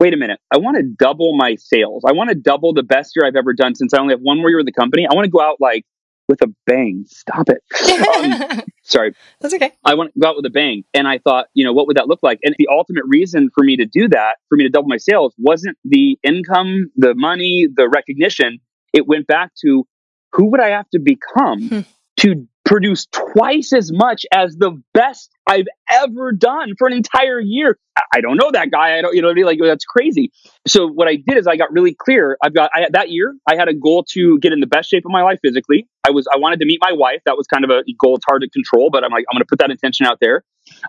[0.00, 2.02] wait a minute, I want to double my sales.
[2.04, 4.38] I want to double the best year I've ever done since I only have one
[4.38, 5.06] more year with the company.
[5.08, 5.84] I want to go out like
[6.28, 7.04] with a bang.
[7.06, 7.62] Stop it.
[8.08, 9.14] Um, sorry.
[9.40, 9.72] That's okay.
[9.84, 10.84] I want to go out with a bang.
[10.94, 12.38] And I thought, you know, what would that look like?
[12.42, 15.34] And the ultimate reason for me to do that, for me to double my sales,
[15.38, 18.58] wasn't the income, the money, the recognition.
[18.92, 19.86] It went back to
[20.32, 21.80] who would I have to become hmm.
[22.20, 27.78] to produce twice as much as the best I've ever done for an entire year.
[28.12, 28.98] I don't know that guy.
[28.98, 30.32] I don't, you know, like that's crazy.
[30.66, 32.36] So what I did is I got really clear.
[32.42, 35.04] I've got I, that year I had a goal to get in the best shape
[35.04, 35.86] of my life physically.
[36.06, 37.20] I was I wanted to meet my wife.
[37.26, 38.16] That was kind of a goal.
[38.16, 40.42] It's hard to control, but I'm like I'm going to put that intention out there.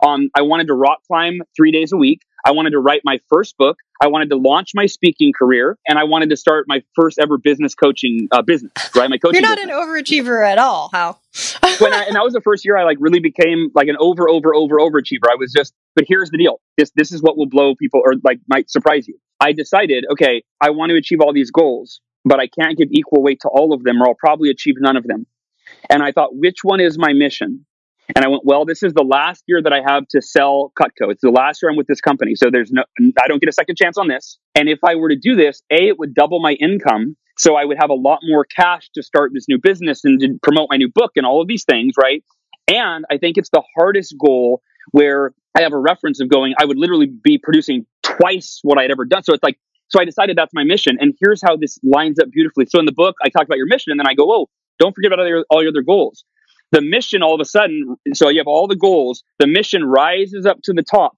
[0.03, 2.21] Um, I wanted to rock climb three days a week.
[2.45, 3.77] I wanted to write my first book.
[3.99, 7.37] I wanted to launch my speaking career, and I wanted to start my first ever
[7.37, 8.71] business coaching uh, business.
[8.95, 9.41] Right, my coaching.
[9.41, 9.75] You're not business.
[9.75, 10.89] an overachiever at all.
[10.93, 11.19] How?
[11.79, 14.29] when I, and that was the first year I like really became like an over,
[14.29, 15.27] over, over, overachiever.
[15.29, 15.73] I was just.
[15.95, 16.61] But here's the deal.
[16.77, 19.17] This this is what will blow people or like might surprise you.
[19.39, 23.23] I decided, okay, I want to achieve all these goals, but I can't give equal
[23.23, 25.25] weight to all of them, or I'll probably achieve none of them.
[25.89, 27.65] And I thought, which one is my mission?
[28.13, 31.11] And I went, well, this is the last year that I have to sell Cutco.
[31.11, 32.35] It's the last year I'm with this company.
[32.35, 34.37] So there's no, I don't get a second chance on this.
[34.53, 37.15] And if I were to do this, A, it would double my income.
[37.37, 40.39] So I would have a lot more cash to start this new business and to
[40.43, 42.23] promote my new book and all of these things, right?
[42.67, 46.65] And I think it's the hardest goal where I have a reference of going, I
[46.65, 49.23] would literally be producing twice what I'd ever done.
[49.23, 49.57] So it's like,
[49.89, 50.97] so I decided that's my mission.
[50.99, 52.65] And here's how this lines up beautifully.
[52.67, 54.47] So in the book, I talk about your mission and then I go, oh,
[54.79, 56.23] don't forget about all your, all your other goals
[56.71, 60.45] the mission all of a sudden, so you have all the goals, the mission rises
[60.45, 61.13] up to the top.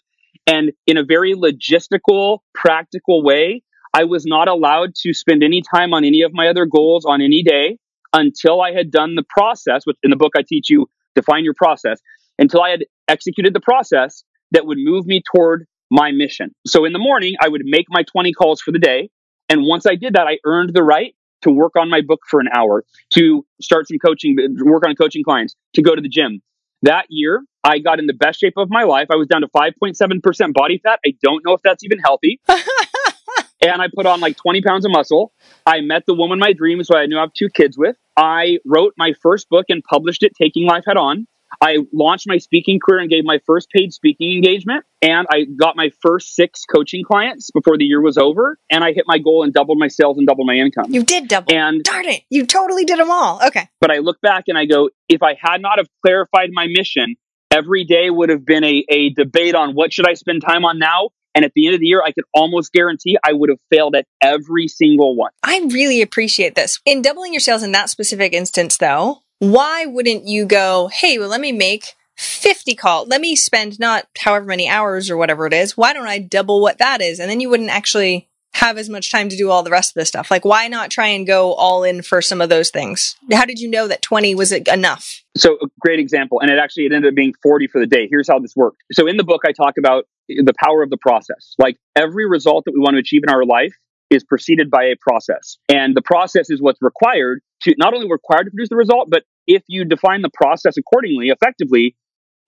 [0.45, 5.93] And in a very logistical, practical way, I was not allowed to spend any time
[5.93, 7.77] on any of my other goals on any day
[8.13, 11.55] until I had done the process, which in the book I teach you define your
[11.55, 11.99] process,
[12.37, 16.53] until I had executed the process that would move me toward my mission.
[16.65, 19.09] So in the morning, I would make my 20 calls for the day.
[19.49, 22.39] And once I did that, I earned the right to work on my book for
[22.39, 26.41] an hour, to start some coaching, work on coaching clients, to go to the gym.
[26.83, 29.07] That year, I got in the best shape of my life.
[29.11, 30.99] I was down to 5.7% body fat.
[31.05, 32.39] I don't know if that's even healthy.
[32.47, 35.33] and I put on like 20 pounds of muscle.
[35.65, 37.95] I met the woman my dreams who I knew I have two kids with.
[38.15, 41.27] I wrote my first book and published it, Taking Life Head On.
[41.61, 44.85] I launched my speaking career and gave my first paid speaking engagement.
[45.01, 48.57] And I got my first six coaching clients before the year was over.
[48.69, 50.85] And I hit my goal and doubled my sales and doubled my income.
[50.89, 51.53] You did double.
[51.53, 53.39] And darn it, you totally did them all.
[53.45, 53.69] Okay.
[53.79, 57.15] But I look back and I go, if I had not have clarified my mission,
[57.51, 60.79] every day would have been a, a debate on what should I spend time on
[60.79, 61.09] now.
[61.35, 63.95] And at the end of the year, I could almost guarantee I would have failed
[63.95, 65.29] at every single one.
[65.43, 66.79] I really appreciate this.
[66.83, 71.29] In doubling your sales in that specific instance, though, why wouldn't you go, hey, well,
[71.29, 73.07] let me make 50 calls.
[73.07, 75.77] Let me spend not however many hours or whatever it is.
[75.77, 77.19] Why don't I double what that is?
[77.19, 79.93] And then you wouldn't actually have as much time to do all the rest of
[79.93, 80.31] this stuff.
[80.31, 83.15] Like, why not try and go all in for some of those things?
[83.31, 85.23] How did you know that 20 was enough?
[85.35, 86.41] So, great example.
[86.41, 88.07] And it actually it ended up being 40 for the day.
[88.09, 88.81] Here's how this worked.
[88.91, 91.53] So, in the book, I talk about the power of the process.
[91.59, 93.75] Like, every result that we want to achieve in our life
[94.09, 95.57] is preceded by a process.
[95.69, 99.23] And the process is what's required to not only required to produce the result, but
[99.47, 101.95] if you define the process accordingly, effectively,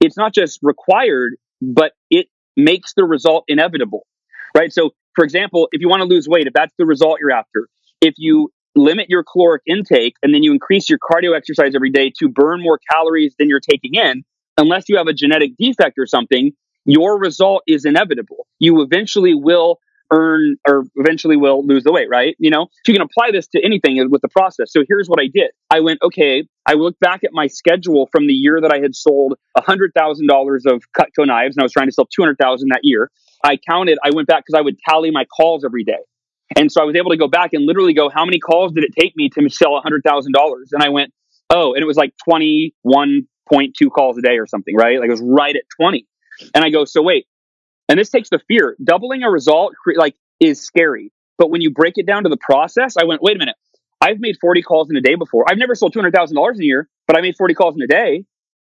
[0.01, 4.05] it's not just required, but it makes the result inevitable,
[4.55, 4.71] right?
[4.71, 7.67] So, for example, if you want to lose weight, if that's the result you're after,
[8.01, 12.11] if you limit your caloric intake and then you increase your cardio exercise every day
[12.19, 14.23] to burn more calories than you're taking in,
[14.57, 16.51] unless you have a genetic defect or something,
[16.85, 18.47] your result is inevitable.
[18.59, 19.79] You eventually will
[20.11, 22.35] earn or eventually will lose the weight, right?
[22.39, 24.71] You know, so you can apply this to anything with the process.
[24.71, 25.51] So here's what I did.
[25.69, 28.95] I went, okay, I looked back at my schedule from the year that I had
[28.95, 33.11] sold $100,000 of Cutco knives and I was trying to sell 200,000 that year.
[33.43, 35.99] I counted, I went back because I would tally my calls every day.
[36.57, 38.83] And so I was able to go back and literally go, how many calls did
[38.83, 40.25] it take me to sell $100,000?
[40.71, 41.13] And I went,
[41.49, 43.21] oh, and it was like 21.2
[43.95, 44.99] calls a day or something, right?
[44.99, 46.05] Like it was right at 20.
[46.55, 47.27] And I go, so wait,
[47.89, 48.77] and this takes the fear.
[48.81, 51.11] Doubling a result like is scary.
[51.37, 53.55] But when you break it down to the process, I went, wait a minute.
[53.99, 55.45] I've made 40 calls in a day before.
[55.49, 58.23] I've never sold $200,000 in a year, but I made 40 calls in a day.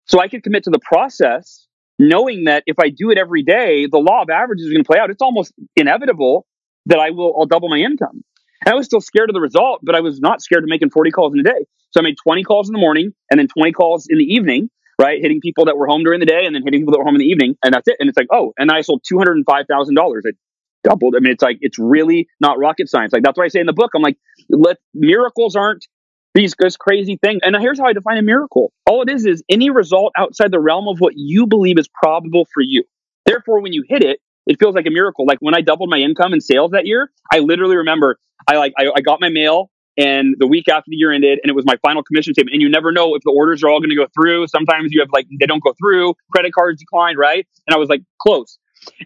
[0.06, 1.68] So I could commit to the process
[2.00, 4.88] knowing that if I do it every day, the law of averages is going to
[4.88, 5.12] play out.
[5.12, 6.48] It's almost inevitable
[6.88, 8.24] that I will, I'll double my income.
[8.66, 10.90] And I was still scared of the result, but I was not scared of making
[10.90, 11.66] 40 calls in a day.
[11.92, 14.70] So I made 20 calls in the morning and then 20 calls in the evening
[15.00, 15.20] right?
[15.22, 17.16] Hitting people that were home during the day and then hitting people that were home
[17.16, 17.56] in the evening.
[17.64, 17.98] And that's it.
[18.00, 20.22] And it's like, oh, and I sold $205,000.
[20.24, 20.36] It
[20.84, 21.16] doubled.
[21.16, 23.14] I mean, it's like, it's really not rocket science.
[23.14, 23.92] Like, that's what I say in the book.
[23.96, 24.18] I'm like,
[24.50, 25.86] let miracles aren't
[26.34, 27.40] these this crazy thing.
[27.44, 28.72] And here's how I define a miracle.
[28.86, 32.48] All it is is any result outside the realm of what you believe is probable
[32.54, 32.84] for you.
[33.26, 35.26] Therefore, when you hit it, it feels like a miracle.
[35.26, 38.74] Like when I doubled my income in sales that year, I literally remember I like
[38.78, 41.66] I, I got my mail and the week after the year ended and it was
[41.66, 43.96] my final commission statement and you never know if the orders are all going to
[43.96, 47.76] go through sometimes you have like they don't go through credit cards declined right and
[47.76, 48.58] i was like close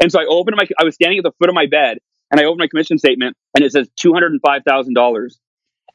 [0.01, 1.97] and so i opened my i was standing at the foot of my bed
[2.31, 5.27] and i opened my commission statement and it says $205000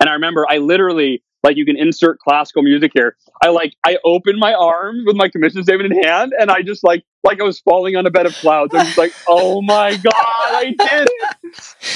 [0.00, 3.16] and i remember i literally like you can insert classical music here.
[3.42, 6.84] I like I opened my arms with my commission statement in hand, and I just
[6.84, 8.74] like like I was falling on a bed of clouds.
[8.74, 11.08] I'm just like, oh my god, I did!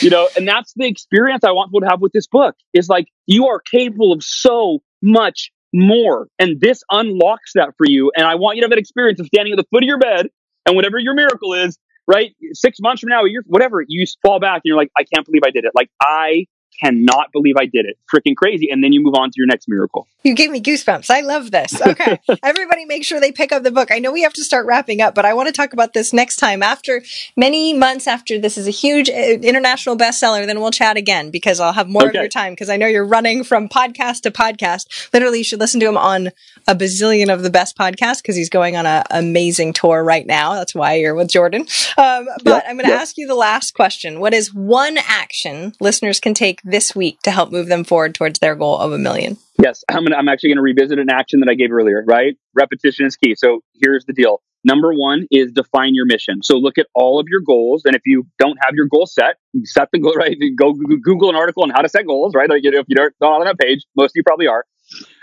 [0.00, 2.54] You know, and that's the experience I want people to have with this book.
[2.72, 8.12] Is like you are capable of so much more, and this unlocks that for you.
[8.16, 9.98] And I want you to have that experience of standing at the foot of your
[9.98, 10.28] bed,
[10.66, 12.34] and whatever your miracle is, right?
[12.52, 15.42] Six months from now, year, whatever, you fall back and you're like, I can't believe
[15.44, 15.72] I did it.
[15.74, 16.46] Like I
[16.80, 17.98] cannot believe I did it.
[18.12, 18.68] Freaking crazy.
[18.70, 20.06] And then you move on to your next miracle.
[20.22, 21.10] You gave me goosebumps.
[21.10, 21.80] I love this.
[21.80, 22.18] Okay.
[22.42, 23.90] Everybody make sure they pick up the book.
[23.92, 26.12] I know we have to start wrapping up, but I want to talk about this
[26.12, 27.02] next time after
[27.36, 30.46] many months after this is a huge uh, international bestseller.
[30.46, 32.08] Then we'll chat again because I'll have more okay.
[32.10, 35.12] of your time because I know you're running from podcast to podcast.
[35.12, 36.30] Literally, you should listen to him on
[36.66, 40.54] a bazillion of the best podcasts because he's going on an amazing tour right now.
[40.54, 41.66] That's why you're with Jordan.
[41.98, 43.00] Um, but yep, I'm going to yep.
[43.00, 44.20] ask you the last question.
[44.20, 48.38] What is one action listeners can take this week to help move them forward towards
[48.38, 49.36] their goal of a million?
[49.62, 52.36] Yes, I'm, gonna, I'm actually going to revisit an action that I gave earlier, right?
[52.54, 53.34] Repetition is key.
[53.36, 54.42] So here's the deal.
[54.64, 56.42] Number one is define your mission.
[56.42, 57.82] So look at all of your goals.
[57.84, 60.36] And if you don't have your goal set, set the goal, right?
[60.56, 62.48] Go Google an article on how to set goals, right?
[62.48, 64.64] Like, you know, if you don't, not on that page, most of you probably are.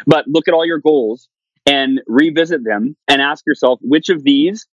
[0.05, 1.27] But look at all your goals
[1.65, 4.67] and revisit them and ask yourself which of these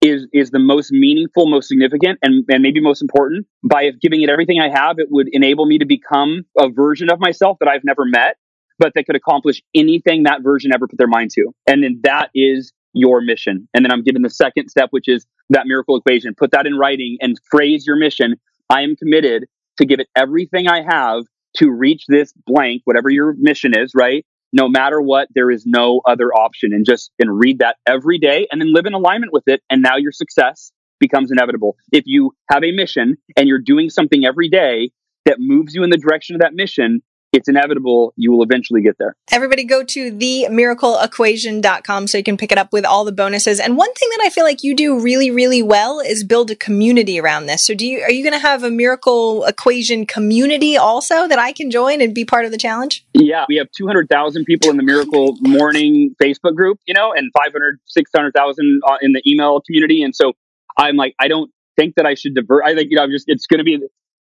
[0.00, 3.46] is is the most meaningful, most significant, and, and maybe most important.
[3.62, 7.18] By giving it everything I have, it would enable me to become a version of
[7.20, 8.36] myself that I've never met,
[8.78, 11.52] but that could accomplish anything that version ever put their mind to.
[11.66, 13.68] And then that is your mission.
[13.74, 16.34] And then I'm given the second step, which is that miracle equation.
[16.34, 18.36] Put that in writing and phrase your mission.
[18.70, 19.46] I am committed
[19.78, 21.24] to give it everything I have
[21.56, 24.24] to reach this blank, whatever your mission is, right?
[24.54, 26.72] No matter what, there is no other option.
[26.72, 29.60] And just and read that every day and then live in alignment with it.
[29.68, 31.76] And now your success becomes inevitable.
[31.92, 34.92] If you have a mission and you're doing something every day
[35.26, 37.02] that moves you in the direction of that mission,
[37.34, 39.16] it's inevitable you will eventually get there.
[39.32, 43.58] Everybody go to themiracleequation.com so you can pick it up with all the bonuses.
[43.58, 46.56] And one thing that I feel like you do really, really well is build a
[46.56, 47.66] community around this.
[47.66, 51.52] So do you, are you going to have a miracle equation community also that I
[51.52, 53.04] can join and be part of the challenge?
[53.14, 57.80] Yeah, we have 200,000 people in the miracle morning Facebook group, you know, and 500,
[57.86, 60.02] 600,000 uh, in the email community.
[60.02, 60.34] And so
[60.78, 62.64] I'm like, I don't think that I should divert.
[62.64, 63.80] I think, you know, I'm just, it's going to be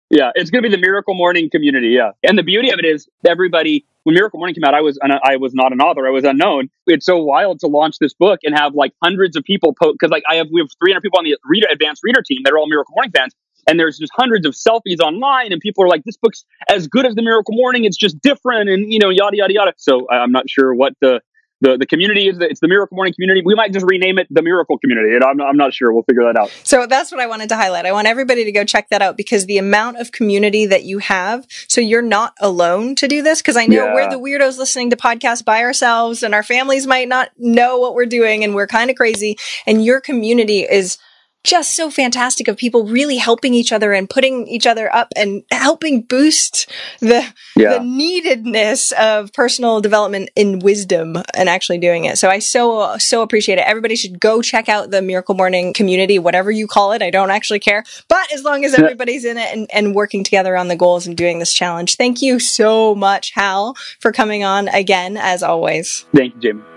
[0.10, 1.90] yeah, it's going to be the Miracle Morning community.
[1.90, 3.86] Yeah, and the beauty of it is everybody.
[4.04, 6.08] When Miracle Morning came out, I was I was not an author.
[6.08, 6.70] I was unknown.
[6.86, 10.12] It's so wild to launch this book and have like hundreds of people post because
[10.12, 12.58] like I have we have 300 people on the reader advanced reader team that are
[12.58, 13.34] all Miracle Morning fans,
[13.68, 17.06] and there's just hundreds of selfies online, and people are like, "This book's as good
[17.06, 17.84] as the Miracle Morning.
[17.84, 19.74] It's just different," and you know, yada yada yada.
[19.76, 21.20] So I'm not sure what the
[21.62, 23.42] the, the community is the, it's the Miracle Morning community.
[23.44, 25.16] We might just rename it the Miracle Community.
[25.16, 25.92] And I'm, I'm not sure.
[25.92, 26.52] We'll figure that out.
[26.64, 27.86] So that's what I wanted to highlight.
[27.86, 31.00] I want everybody to go check that out because the amount of community that you
[31.00, 31.48] have.
[31.68, 33.94] So you're not alone to do this because I know yeah.
[33.94, 37.96] we're the weirdos listening to podcasts by ourselves and our families might not know what
[37.96, 39.38] we're doing and we're kind of crazy.
[39.66, 40.98] And your community is
[41.44, 45.44] just so fantastic of people really helping each other and putting each other up and
[45.52, 46.70] helping boost
[47.00, 47.26] the
[47.56, 47.78] yeah.
[47.78, 52.18] the neededness of personal development in wisdom and actually doing it.
[52.18, 53.68] So I so so appreciate it.
[53.68, 57.02] Everybody should go check out the Miracle Morning community, whatever you call it.
[57.02, 60.58] I don't actually care, but as long as everybody's in it and, and working together
[60.58, 61.96] on the goals and doing this challenge.
[61.96, 66.06] Thank you so much, Hal, for coming on again as always.
[66.14, 66.77] Thank you, Jamie.